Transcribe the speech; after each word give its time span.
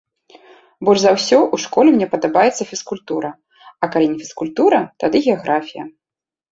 Больш 0.87 0.99
за 1.03 1.11
ўсё 1.17 1.37
ў 1.39 1.55
школе 1.65 1.89
мне 1.97 2.07
падабаецца 2.13 2.69
фізкультура, 2.71 3.29
а 3.69 3.93
калі 3.93 4.05
не 4.17 4.19
фізкультура, 4.27 4.79
тады 5.07 5.17
геаграфія. 5.29 5.83